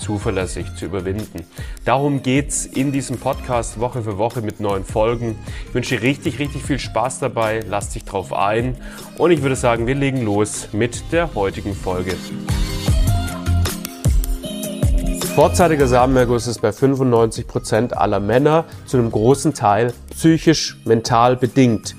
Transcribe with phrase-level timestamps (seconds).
[0.00, 1.44] zuverlässig zu überwinden.
[1.84, 5.38] Darum geht's in diesem Podcast Woche für Woche mit neuen Folgen.
[5.68, 7.60] Ich wünsche dir richtig, richtig viel Spaß dabei.
[7.68, 8.76] Lass dich drauf ein.
[9.18, 12.14] Und ich würde sagen, wir legen los mit der heutigen Folge.
[15.34, 21.94] Vorzeitiger Samenerguss ist bei 95 Prozent aller Männer zu einem großen Teil psychisch, mental bedingt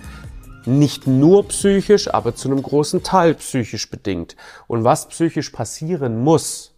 [0.65, 4.35] nicht nur psychisch, aber zu einem großen Teil psychisch bedingt.
[4.67, 6.70] Und was psychisch passieren muss,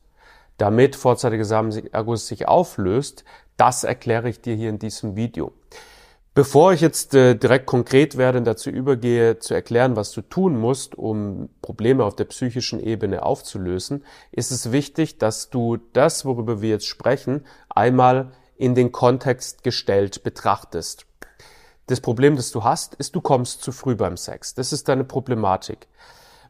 [0.57, 3.23] damit vorzeitiger Samenerguss sich auflöst,
[3.57, 5.53] das erkläre ich dir hier in diesem Video.
[6.35, 10.59] Bevor ich jetzt äh, direkt konkret werde und dazu übergehe, zu erklären, was du tun
[10.59, 16.59] musst, um Probleme auf der psychischen Ebene aufzulösen, ist es wichtig, dass du das, worüber
[16.59, 21.05] wir jetzt sprechen, einmal in den Kontext gestellt betrachtest.
[21.85, 24.55] Das Problem, das du hast, ist, du kommst zu früh beim Sex.
[24.55, 25.87] Das ist deine Problematik.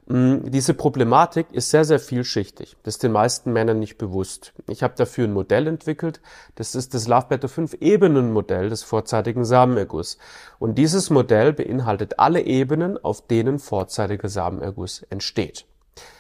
[0.08, 2.76] Mm, diese Problematik ist sehr, sehr vielschichtig.
[2.84, 4.54] Das ist den meisten Männern nicht bewusst.
[4.68, 6.22] Ich habe dafür ein Modell entwickelt.
[6.56, 10.18] Das ist das Love Better 5 Ebenen Modell des vorzeitigen Samenerguss.
[10.60, 15.66] Und dieses Modell beinhaltet alle Ebenen, auf denen vorzeitiger Samenerguss entsteht.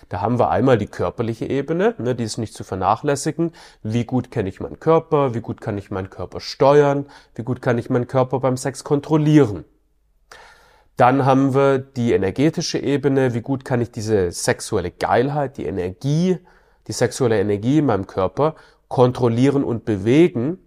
[0.09, 3.51] Da haben wir einmal die körperliche Ebene, ne, die ist nicht zu vernachlässigen.
[3.81, 5.33] Wie gut kenne ich meinen Körper?
[5.33, 7.07] Wie gut kann ich meinen Körper steuern?
[7.35, 9.65] Wie gut kann ich meinen Körper beim Sex kontrollieren?
[10.97, 13.33] Dann haben wir die energetische Ebene.
[13.33, 16.37] Wie gut kann ich diese sexuelle Geilheit, die Energie,
[16.87, 18.55] die sexuelle Energie in meinem Körper
[18.87, 20.59] kontrollieren und bewegen,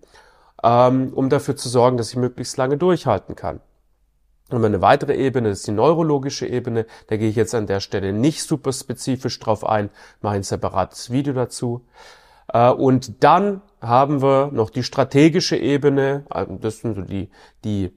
[0.65, 3.61] ähm, um dafür zu sorgen, dass ich möglichst lange durchhalten kann.
[4.51, 6.87] Und eine weitere Ebene ist die neurologische Ebene.
[7.09, 9.91] Da gehe ich jetzt an der Stelle nicht super spezifisch drauf ein,
[10.21, 11.85] mache ein separates Video dazu.
[12.53, 16.25] Äh, und dann haben wir noch die strategische Ebene.
[16.31, 17.31] Also das sind so die,
[17.65, 17.93] die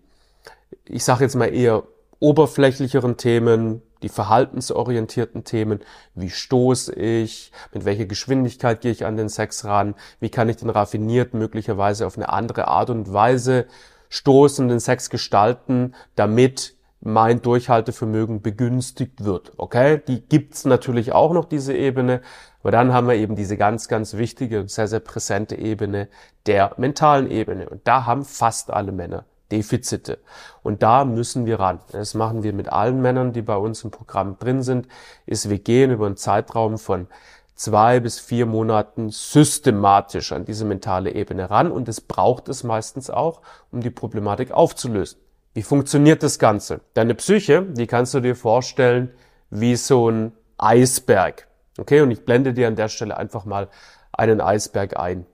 [0.86, 1.84] ich sage jetzt mal eher
[2.20, 5.80] oberflächlicheren Themen, die verhaltensorientierten Themen,
[6.16, 10.58] wie stoße ich, mit welcher Geschwindigkeit gehe ich an den Sex ran, wie kann ich
[10.58, 13.66] den raffiniert möglicherweise auf eine andere Art und Weise
[14.10, 19.54] stoßen, den Sex gestalten, damit mein Durchhaltevermögen begünstigt wird.
[19.58, 22.22] Okay, die gibt's natürlich auch noch diese Ebene,
[22.62, 26.10] aber dann haben wir eben diese ganz, ganz wichtige und sehr, sehr präsente Ebene
[26.46, 27.70] der mentalen Ebene.
[27.70, 30.20] Und da haben fast alle Männer Defizite.
[30.64, 31.80] Und da müssen wir ran.
[31.92, 34.88] Das machen wir mit allen Männern, die bei uns im Programm drin sind,
[35.26, 37.08] ist, wir gehen über einen Zeitraum von
[37.56, 43.10] zwei bis vier Monaten systematisch an diese mentale Ebene ran und es braucht es meistens
[43.10, 45.20] auch, um die Problematik aufzulösen.
[45.54, 46.80] Wie funktioniert das Ganze?
[46.94, 49.12] Deine Psyche, die kannst du dir vorstellen
[49.50, 51.48] wie so ein Eisberg.
[51.78, 53.68] Okay, und ich blende dir an der Stelle einfach mal
[54.12, 55.26] einen Eisberg ein.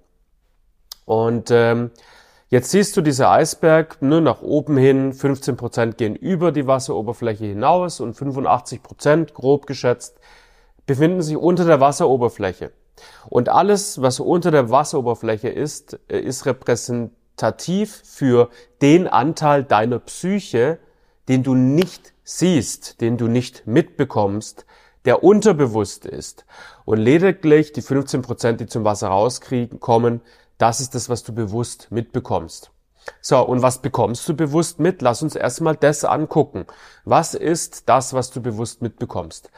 [1.05, 1.91] Und ähm,
[2.47, 7.45] Jetzt siehst du dieser Eisberg ne, nach oben hin, 15 Prozent gehen über die Wasseroberfläche
[7.45, 10.19] hinaus und 85%, Prozent, grob geschätzt,
[10.85, 12.71] befinden sich unter der Wasseroberfläche.
[13.27, 20.77] Und alles, was unter der Wasseroberfläche ist, äh, ist repräsentativ für den Anteil deiner Psyche,
[21.27, 24.67] den du nicht siehst, den du nicht mitbekommst,
[25.05, 26.45] der unterbewusst ist.
[26.85, 30.21] Und lediglich die 15 Prozent, die zum Wasser rauskommen,
[30.57, 32.71] das ist das, was du bewusst mitbekommst.
[33.21, 35.01] So, und was bekommst du bewusst mit?
[35.01, 36.65] Lass uns erstmal das angucken.
[37.03, 39.51] Was ist das, was du bewusst mitbekommst?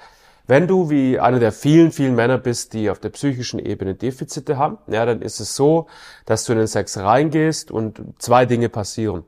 [0.48, 4.58] Wenn du wie einer der vielen, vielen Männer bist, die auf der psychischen Ebene Defizite
[4.58, 5.88] haben, ja, dann ist es so,
[6.26, 9.26] dass du in den Sex reingehst und zwei Dinge passieren.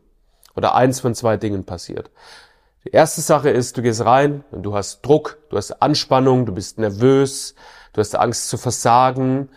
[0.56, 2.09] Oder eins von zwei Dingen passiert.
[2.85, 6.53] Die erste Sache ist, du gehst rein und du hast Druck, du hast Anspannung, du
[6.53, 7.53] bist nervös,
[7.91, 9.50] du hast Angst zu versagen,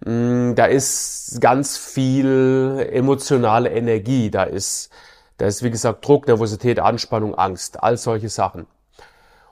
[0.00, 4.90] da ist ganz viel emotionale Energie, da ist,
[5.38, 8.66] da ist wie gesagt Druck, Nervosität, Anspannung, Angst, all solche Sachen.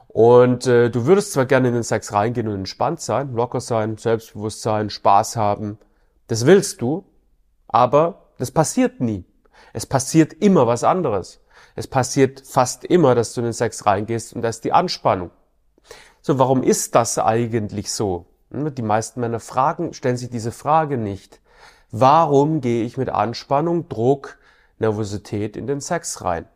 [0.09, 3.97] Und äh, du würdest zwar gerne in den Sex reingehen und entspannt sein, locker sein,
[3.97, 5.79] Selbstbewusstsein, Spaß haben,
[6.29, 7.05] das willst du,
[7.67, 9.25] aber das passiert nie.
[9.73, 11.41] Es passiert immer was anderes.
[11.75, 15.31] Es passiert fast immer, dass du in den Sex reingehst und da ist die Anspannung.
[16.21, 18.27] So, warum ist das eigentlich so?
[18.51, 21.41] Die meisten Männer fragen, stellen sich diese Frage nicht.
[21.91, 24.39] Warum gehe ich mit Anspannung, Druck,
[24.79, 26.47] Nervosität in den Sex rein?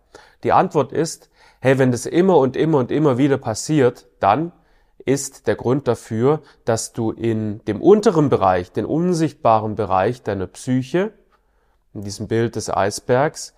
[0.43, 1.31] Die Antwort ist,
[1.61, 4.53] hey, wenn das immer und immer und immer wieder passiert, dann
[5.05, 11.13] ist der Grund dafür, dass du in dem unteren Bereich, den unsichtbaren Bereich deiner Psyche,
[11.95, 13.55] in diesem Bild des Eisbergs,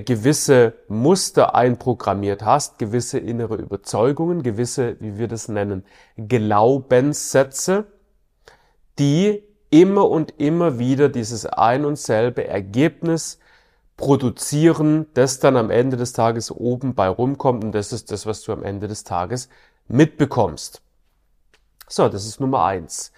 [0.00, 5.84] gewisse Muster einprogrammiert hast, gewisse innere Überzeugungen, gewisse, wie wir das nennen,
[6.16, 7.86] Glaubenssätze,
[8.98, 13.38] die immer und immer wieder dieses ein und selbe Ergebnis
[13.96, 18.42] produzieren, das dann am Ende des Tages oben bei rumkommt und das ist das, was
[18.42, 19.48] du am Ende des Tages
[19.88, 20.82] mitbekommst.
[21.88, 23.12] So, das ist Nummer eins.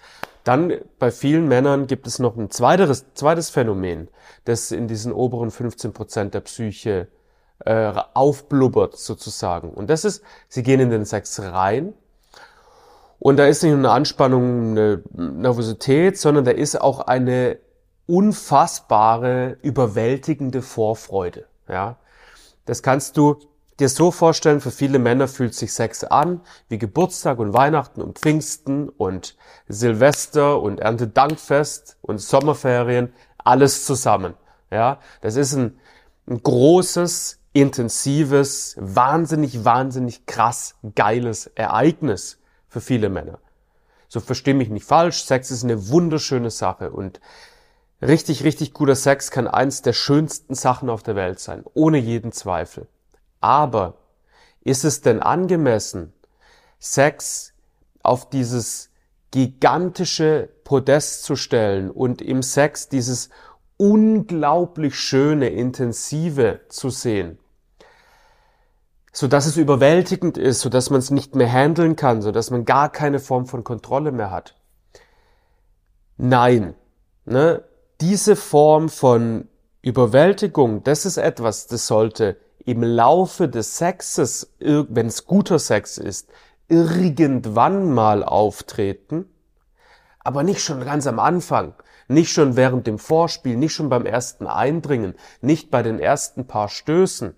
[0.45, 4.09] Dann bei vielen Männern gibt es noch ein zweiteres, zweites Phänomen,
[4.45, 7.07] das in diesen oberen 15 Prozent der Psyche
[7.65, 9.71] äh, aufblubbert sozusagen.
[9.71, 11.95] Und das ist, sie gehen in den Sex rein
[13.17, 17.57] und da ist nicht nur eine Anspannung, eine Nervosität, sondern da ist auch eine
[18.05, 21.45] unfassbare, überwältigende Vorfreude.
[21.67, 21.97] Ja,
[22.65, 23.37] das kannst du
[23.79, 28.19] dir so vorstellen, für viele Männer fühlt sich Sex an wie Geburtstag und Weihnachten und
[28.19, 29.35] Pfingsten und
[29.67, 34.33] Silvester und Erntedankfest und Sommerferien, alles zusammen.
[34.71, 35.79] Ja, das ist ein,
[36.27, 43.39] ein großes, intensives, wahnsinnig, wahnsinnig krass geiles Ereignis für viele Männer.
[44.07, 47.19] So versteh mich nicht falsch, Sex ist eine wunderschöne Sache und
[48.01, 52.31] richtig, richtig guter Sex kann eins der schönsten Sachen auf der Welt sein, ohne jeden
[52.31, 52.87] Zweifel.
[53.45, 53.93] Aber
[54.61, 56.13] ist es denn angemessen,
[56.79, 57.53] Sex
[58.01, 58.89] auf dieses
[59.29, 63.29] gigantische Podest zu stellen und im Sex dieses
[63.77, 67.37] unglaublich schöne, intensive zu sehen?
[69.13, 72.51] so dass es überwältigend ist, so dass man es nicht mehr handeln kann, so dass
[72.51, 74.55] man gar keine Form von Kontrolle mehr hat.
[76.17, 76.73] Nein,
[77.23, 77.63] ne?
[78.01, 79.47] diese Form von
[79.81, 86.29] Überwältigung, das ist etwas, das sollte im Laufe des Sexes, wenn es guter Sex ist,
[86.67, 89.29] irgendwann mal auftreten,
[90.19, 91.75] aber nicht schon ganz am Anfang,
[92.07, 96.69] nicht schon während dem Vorspiel, nicht schon beim ersten Eindringen, nicht bei den ersten paar
[96.69, 97.35] Stößen.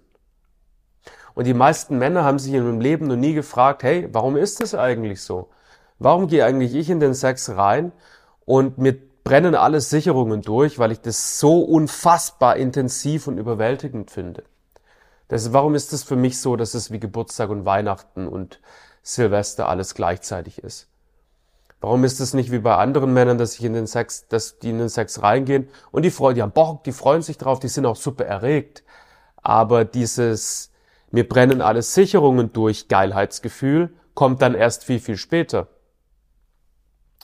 [1.36, 4.62] Und die meisten Männer haben sich in ihrem Leben noch nie gefragt, hey, warum ist
[4.62, 5.50] das eigentlich so?
[6.00, 7.92] Warum gehe eigentlich ich in den Sex rein
[8.46, 14.44] und mir brennen alle Sicherungen durch, weil ich das so unfassbar intensiv und überwältigend finde?
[15.28, 18.62] Das, warum ist es für mich so, dass es wie Geburtstag und Weihnachten und
[19.04, 20.88] Silvester alles gleichzeitig ist?
[21.80, 24.72] Warum ist es nicht wie bei anderen Männern, dass ich in den Sex, dass die
[24.72, 27.68] in den Sex reingehen und die freuen, die haben Bock, die freuen sich drauf, die
[27.68, 28.84] sind auch super erregt.
[29.44, 30.72] Aber dieses,
[31.12, 35.68] mir brennen alle Sicherungen durch Geilheitsgefühl kommt dann erst viel, viel später.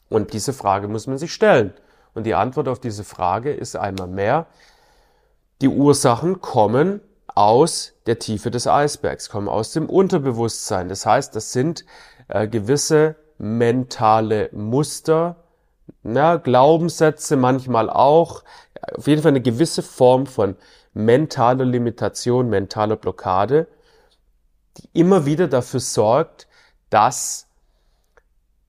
[0.10, 1.74] Und diese Frage muss man sich stellen.
[2.14, 4.46] Und die Antwort auf diese Frage ist einmal mehr,
[5.62, 7.02] die Ursachen kommen
[7.36, 10.90] aus der Tiefe des Eisbergs, kommen aus dem Unterbewusstsein.
[10.90, 11.86] Das heißt, das sind
[12.28, 15.38] äh, gewisse mentale Muster,
[16.04, 18.44] na, Glaubenssätze manchmal auch,
[18.96, 20.56] auf jeden Fall eine gewisse Form von
[20.94, 23.68] mentale Limitation, mentale Blockade,
[24.78, 26.48] die immer wieder dafür sorgt,
[26.90, 27.48] dass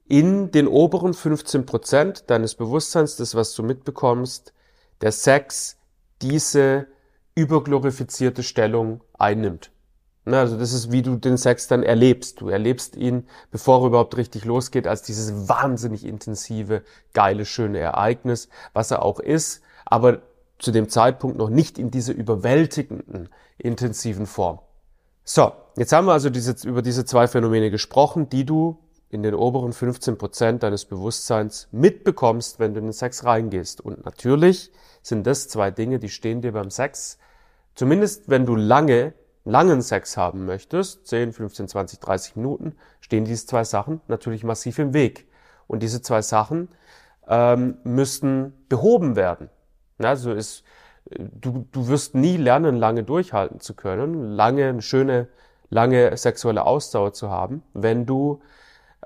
[0.06, 4.52] in den oberen 15 Prozent deines Bewusstseins, das was du mitbekommst,
[5.00, 5.76] der Sex
[6.22, 6.86] diese
[7.34, 9.70] überglorifizierte Stellung einnimmt.
[10.26, 12.40] Also das ist, wie du den Sex dann erlebst.
[12.40, 16.82] Du erlebst ihn, bevor er überhaupt richtig losgeht, als dieses wahnsinnig intensive,
[17.12, 19.62] geile, schöne Ereignis, was er auch ist.
[19.84, 20.22] Aber
[20.58, 23.28] zu dem Zeitpunkt noch nicht in dieser überwältigenden,
[23.58, 24.60] intensiven Form.
[25.24, 28.78] So, jetzt haben wir also diese, über diese zwei Phänomene gesprochen, die du
[29.14, 33.80] in den oberen 15 Prozent deines Bewusstseins mitbekommst, wenn du in den Sex reingehst.
[33.80, 37.18] Und natürlich sind das zwei Dinge, die stehen dir beim Sex,
[37.76, 43.46] zumindest wenn du lange, langen Sex haben möchtest, 10, 15, 20, 30 Minuten, stehen diese
[43.46, 45.28] zwei Sachen natürlich massiv im Weg.
[45.68, 46.68] Und diese zwei Sachen
[47.28, 49.48] ähm, müssen behoben werden.
[49.98, 50.64] Also ist,
[51.08, 55.28] du, du wirst nie lernen, lange durchhalten zu können, lange, eine schöne,
[55.70, 58.42] lange sexuelle Ausdauer zu haben, wenn du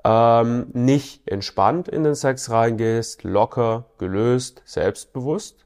[0.03, 5.65] ähm, nicht entspannt in den Sex reingehst, locker, gelöst, selbstbewusst.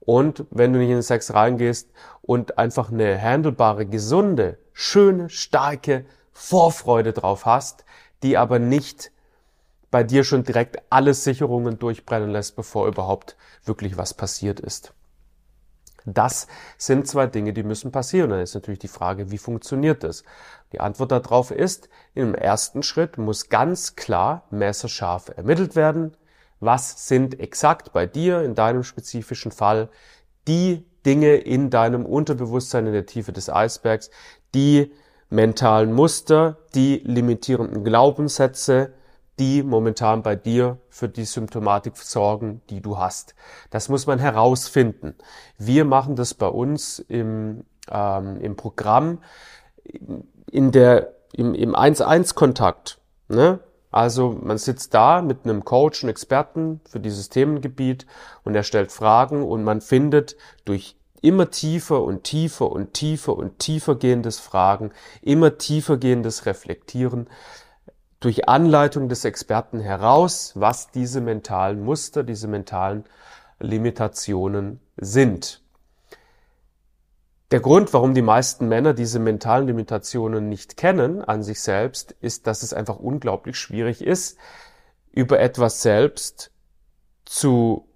[0.00, 1.90] Und wenn du nicht in den Sex reingehst
[2.22, 7.84] und einfach eine handelbare, gesunde, schöne, starke Vorfreude drauf hast,
[8.22, 9.12] die aber nicht
[9.90, 14.94] bei dir schon direkt alle Sicherungen durchbrennen lässt, bevor überhaupt wirklich was passiert ist.
[16.04, 16.46] Das
[16.78, 18.30] sind zwei Dinge, die müssen passieren.
[18.30, 20.24] Dann ist natürlich die Frage, wie funktioniert das?
[20.72, 26.16] Die Antwort darauf ist, im ersten Schritt muss ganz klar messerscharf ermittelt werden.
[26.60, 29.88] Was sind exakt bei dir in deinem spezifischen Fall
[30.48, 34.10] die Dinge in deinem Unterbewusstsein in der Tiefe des Eisbergs,
[34.54, 34.92] die
[35.30, 38.92] mentalen Muster, die limitierenden Glaubenssätze,
[39.38, 43.34] die momentan bei dir für die Symptomatik sorgen, die du hast.
[43.70, 45.14] Das muss man herausfinden.
[45.58, 49.18] Wir machen das bei uns im, ähm, im Programm
[50.50, 52.98] in der, im, im 1-1-Kontakt.
[53.28, 53.60] Ne?
[53.90, 58.06] Also man sitzt da mit einem Coach, einem Experten für dieses Themengebiet
[58.44, 63.58] und er stellt Fragen und man findet durch immer tiefer und tiefer und tiefer und
[63.58, 67.28] tiefer gehendes Fragen, immer tiefer gehendes Reflektieren,
[68.22, 73.04] durch Anleitung des Experten heraus, was diese mentalen Muster, diese mentalen
[73.58, 75.60] Limitationen sind.
[77.50, 82.46] Der Grund, warum die meisten Männer diese mentalen Limitationen nicht kennen an sich selbst, ist,
[82.46, 84.38] dass es einfach unglaublich schwierig ist,
[85.10, 86.50] über etwas selbst
[87.24, 87.86] zu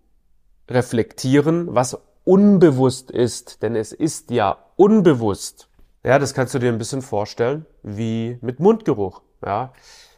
[0.69, 5.69] reflektieren, was unbewusst ist, denn es ist ja unbewusst.
[6.05, 9.23] Ja, das kannst du dir ein bisschen vorstellen, wie mit Mundgeruch.
[9.45, 9.73] Ja,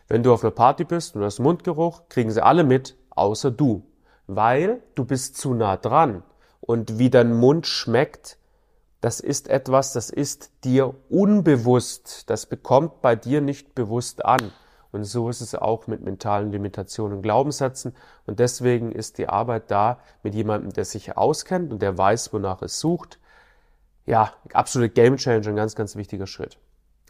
[0.08, 3.50] wenn du auf einer Party bist und du hast Mundgeruch, kriegen sie alle mit, außer
[3.50, 3.84] du.
[4.26, 6.22] Weil du bist zu nah dran.
[6.60, 8.38] Und wie dein Mund schmeckt,
[9.00, 12.28] das ist etwas, das ist dir unbewusst.
[12.28, 14.52] Das bekommt bei dir nicht bewusst an.
[14.90, 17.94] Und so ist es auch mit mentalen Limitationen und Glaubenssätzen.
[18.26, 22.62] Und deswegen ist die Arbeit da mit jemandem, der sich auskennt und der weiß, wonach
[22.62, 23.18] es sucht.
[24.06, 26.58] Ja, absolute Game Changer, ein ganz, ganz wichtiger Schritt.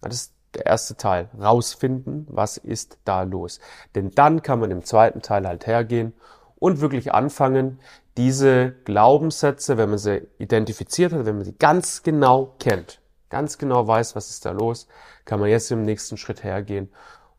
[0.02, 3.60] Das der erste Teil, rausfinden, was ist da los.
[3.94, 6.12] Denn dann kann man im zweiten Teil halt hergehen
[6.56, 7.78] und wirklich anfangen,
[8.16, 13.00] diese Glaubenssätze, wenn man sie identifiziert hat, wenn man sie ganz genau kennt,
[13.30, 14.88] ganz genau weiß, was ist da los,
[15.24, 16.88] kann man jetzt im nächsten Schritt hergehen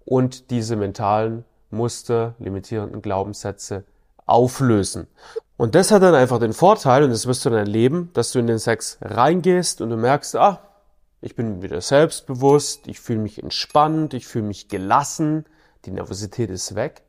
[0.06, 3.84] und diese mentalen Muster, limitierenden Glaubenssätze
[4.26, 5.08] auflösen.
[5.58, 8.40] Und das hat dann einfach den Vorteil, und das wirst du dann erleben, dass du
[8.40, 10.62] in den Sex reingehst und du merkst, ah,
[11.22, 15.46] ich bin wieder selbstbewusst, ich fühle mich entspannt, ich fühle mich gelassen,
[15.86, 17.04] die Nervosität ist weg.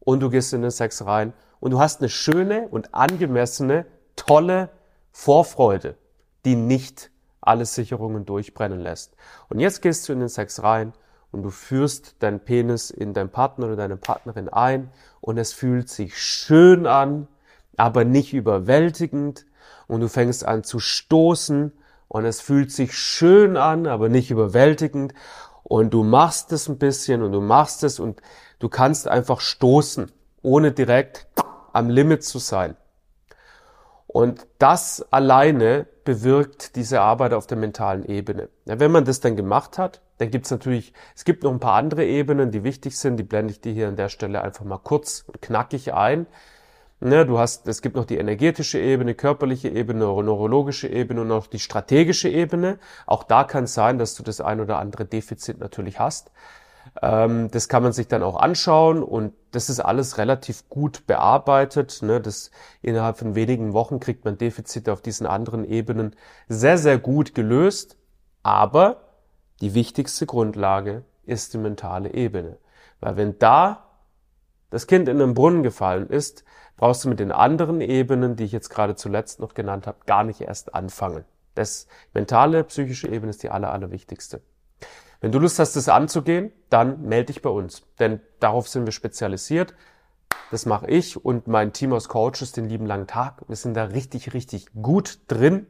[0.00, 1.32] Und du gehst in den Sex rein.
[1.58, 4.68] Und du hast eine schöne und angemessene, tolle
[5.10, 5.96] Vorfreude,
[6.44, 7.10] die nicht
[7.40, 9.16] alle Sicherungen durchbrennen lässt.
[9.48, 10.92] Und jetzt gehst du in den Sex rein
[11.32, 14.90] und du führst deinen Penis in deinen Partner oder deine Partnerin ein.
[15.20, 17.26] Und es fühlt sich schön an,
[17.76, 19.46] aber nicht überwältigend.
[19.86, 21.72] Und du fängst an zu stoßen
[22.08, 25.14] und es fühlt sich schön an, aber nicht überwältigend.
[25.62, 28.20] Und du machst es ein bisschen und du machst es und
[28.58, 31.26] du kannst einfach stoßen, ohne direkt
[31.72, 32.76] am Limit zu sein.
[34.06, 38.48] Und das alleine bewirkt diese Arbeit auf der mentalen Ebene.
[38.64, 41.60] Ja, wenn man das dann gemacht hat, dann gibt es natürlich, es gibt noch ein
[41.60, 44.64] paar andere Ebenen, die wichtig sind, die blende ich dir hier an der Stelle einfach
[44.64, 46.26] mal kurz und knackig ein.
[46.98, 51.46] Ne, du hast, es gibt noch die energetische Ebene, körperliche Ebene, neurologische Ebene und noch
[51.46, 52.78] die strategische Ebene.
[53.04, 56.30] Auch da kann es sein, dass du das ein oder andere Defizit natürlich hast.
[57.02, 62.00] Ähm, das kann man sich dann auch anschauen und das ist alles relativ gut bearbeitet.
[62.00, 62.18] Ne?
[62.20, 62.50] Das
[62.80, 66.16] innerhalb von wenigen Wochen kriegt man Defizite auf diesen anderen Ebenen
[66.48, 67.98] sehr, sehr gut gelöst.
[68.42, 69.02] Aber
[69.60, 72.56] die wichtigste Grundlage ist die mentale Ebene.
[73.00, 73.82] Weil wenn da
[74.70, 76.44] das Kind in den Brunnen gefallen ist,
[76.76, 80.24] brauchst du mit den anderen Ebenen, die ich jetzt gerade zuletzt noch genannt habe, gar
[80.24, 81.24] nicht erst anfangen.
[81.54, 84.42] Das mentale, psychische Ebene ist die aller, allerwichtigste.
[85.20, 88.92] Wenn du Lust hast, das anzugehen, dann melde dich bei uns, denn darauf sind wir
[88.92, 89.74] spezialisiert.
[90.50, 93.42] Das mache ich und mein Team aus Coaches den lieben langen Tag.
[93.48, 95.66] Wir sind da richtig, richtig gut drin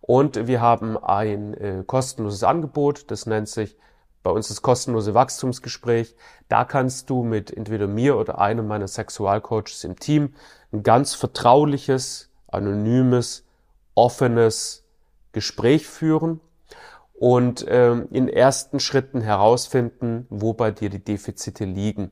[0.00, 3.78] und wir haben ein äh, kostenloses Angebot, das nennt sich
[4.24, 6.16] bei uns das kostenlose Wachstumsgespräch.
[6.48, 10.34] Da kannst du mit entweder mir oder einem meiner Sexualcoaches im Team
[10.72, 13.44] ein ganz vertrauliches, anonymes,
[13.94, 14.84] offenes
[15.32, 16.40] Gespräch führen
[17.12, 22.10] und ähm, in ersten Schritten herausfinden, wo bei dir die Defizite liegen.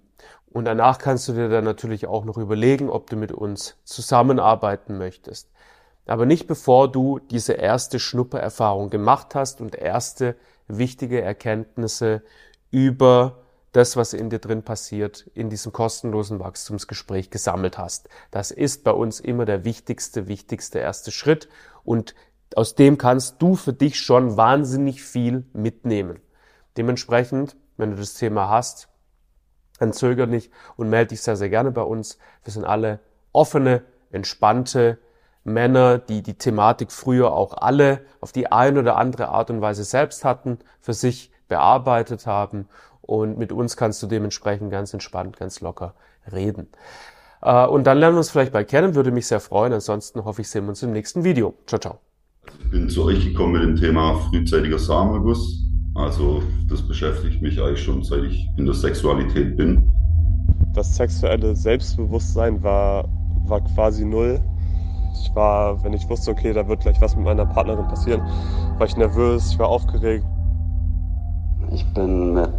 [0.50, 4.98] Und danach kannst du dir dann natürlich auch noch überlegen, ob du mit uns zusammenarbeiten
[4.98, 5.50] möchtest.
[6.06, 10.36] Aber nicht bevor du diese erste Schnuppererfahrung gemacht hast und erste
[10.68, 12.22] wichtige Erkenntnisse
[12.70, 13.42] über
[13.72, 18.08] das, was in dir drin passiert, in diesem kostenlosen Wachstumsgespräch gesammelt hast.
[18.30, 21.48] Das ist bei uns immer der wichtigste, wichtigste erste Schritt
[21.84, 22.14] und
[22.54, 26.20] aus dem kannst du für dich schon wahnsinnig viel mitnehmen.
[26.76, 28.88] Dementsprechend, wenn du das Thema hast,
[29.78, 32.18] dann zöger nicht und melde dich sehr, sehr gerne bei uns.
[32.44, 33.00] Wir sind alle
[33.32, 34.98] offene, entspannte,
[35.44, 39.84] Männer, die die Thematik früher auch alle auf die eine oder andere Art und Weise
[39.84, 42.68] selbst hatten, für sich bearbeitet haben.
[43.00, 45.94] Und mit uns kannst du dementsprechend ganz entspannt, ganz locker
[46.30, 46.68] reden.
[47.42, 49.72] Äh, und dann lernen wir uns vielleicht bald kennen, würde mich sehr freuen.
[49.72, 51.54] Ansonsten hoffe ich, sehen wir uns im nächsten Video.
[51.66, 51.98] Ciao, ciao.
[52.58, 55.60] Ich bin zu euch gekommen mit dem Thema frühzeitiger Samenerguss.
[55.94, 59.92] Also das beschäftigt mich eigentlich schon, seit ich in der Sexualität bin.
[60.74, 63.08] Das sexuelle Selbstbewusstsein war,
[63.46, 64.40] war quasi null.
[65.14, 68.22] Ich war, wenn ich wusste, okay, da wird gleich was mit meiner Partnerin passieren,
[68.78, 70.24] war ich nervös, ich war aufgeregt.
[71.72, 72.50] Ich bin mit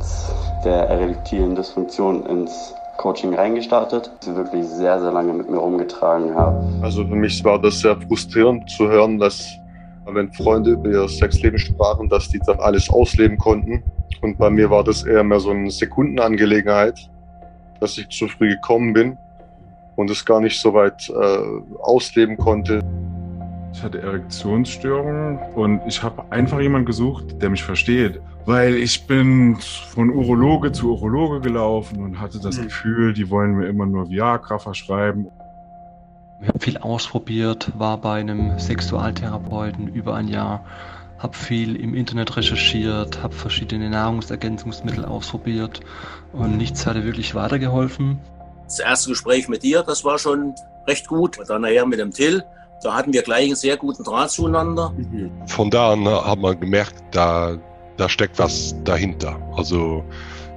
[0.63, 6.63] der erektilen Dysfunktion ins Coaching reingestartet, sie wirklich sehr, sehr lange mit mir rumgetragen habe.
[6.81, 9.45] Also für mich war das sehr frustrierend zu hören, dass
[10.05, 13.83] wenn Freunde über ihr Sexleben sprachen, dass die dann alles ausleben konnten.
[14.21, 17.09] Und bei mir war das eher mehr so eine Sekundenangelegenheit,
[17.79, 19.17] dass ich zu früh gekommen bin
[19.95, 22.81] und es gar nicht so weit äh, ausleben konnte.
[23.73, 28.21] Ich hatte Erektionsstörungen und ich habe einfach jemanden gesucht, der mich versteht.
[28.45, 29.57] Weil ich bin
[29.89, 32.63] von Urologe zu Urologe gelaufen und hatte das mhm.
[32.63, 35.27] Gefühl, die wollen mir immer nur Viagra verschreiben.
[36.41, 40.65] Ich habe viel ausprobiert, war bei einem Sexualtherapeuten über ein Jahr,
[41.17, 45.79] habe viel im Internet recherchiert, habe verschiedene Nahrungsergänzungsmittel ausprobiert
[46.33, 48.19] und nichts hatte wirklich weitergeholfen.
[48.65, 50.55] Das erste Gespräch mit dir, das war schon
[50.87, 51.37] recht gut.
[51.37, 52.43] Und dann nachher mit dem Till,
[52.81, 54.93] da hatten wir gleich einen sehr guten Draht zueinander.
[55.47, 57.57] Von da an hat man gemerkt, da,
[57.97, 59.37] da steckt was dahinter.
[59.55, 60.03] Also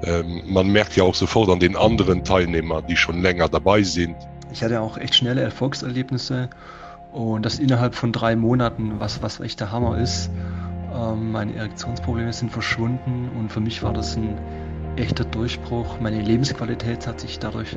[0.03, 4.17] ähm, man merkt ja auch sofort an den anderen Teilnehmern, die schon länger dabei sind.
[4.53, 6.49] Ich hatte auch echt schnelle Erfolgserlebnisse
[7.13, 10.31] und das innerhalb von drei Monaten, was, was echt der Hammer ist.
[10.95, 14.37] Ähm, meine Erektionsprobleme sind verschwunden und für mich war das ein
[14.97, 16.01] echter Durchbruch.
[16.01, 17.77] Meine Lebensqualität hat sich dadurch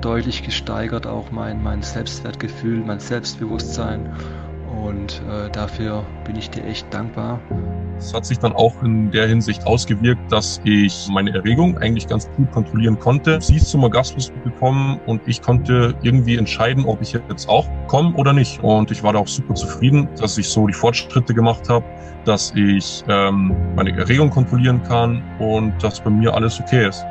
[0.00, 4.14] deutlich gesteigert, auch mein, mein Selbstwertgefühl, mein Selbstbewusstsein.
[4.70, 7.40] Und äh, dafür bin ich dir echt dankbar.
[7.98, 12.28] Es hat sich dann auch in der Hinsicht ausgewirkt, dass ich meine Erregung eigentlich ganz
[12.36, 13.40] gut kontrollieren konnte.
[13.40, 18.14] Sie ist zum Orgasmus gekommen und ich konnte irgendwie entscheiden, ob ich jetzt auch komme
[18.16, 18.62] oder nicht.
[18.62, 21.84] Und ich war da auch super zufrieden, dass ich so die Fortschritte gemacht habe,
[22.24, 27.04] dass ich ähm, meine Erregung kontrollieren kann und dass bei mir alles okay ist.